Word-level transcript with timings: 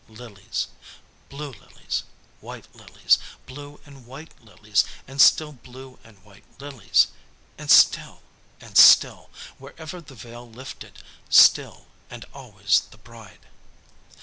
Lilies! 0.09 0.65
Blue 1.29 1.51
lilies! 1.51 2.05
White 2.39 2.65
lilies! 2.75 3.19
Blue 3.45 3.79
and 3.85 4.07
white 4.07 4.31
lilies! 4.43 4.83
And 5.07 5.21
still 5.21 5.51
blue 5.51 5.99
and 6.03 6.17
white 6.23 6.43
lilies! 6.59 7.09
And 7.59 7.69
still! 7.69 8.23
And 8.59 8.75
still! 8.79 9.29
Wherever 9.59 10.01
the 10.01 10.15
veil 10.15 10.49
lifted, 10.49 11.03
still 11.29 11.85
and 12.09 12.25
always 12.33 12.79
the 12.89 12.97
bride! 12.97 13.45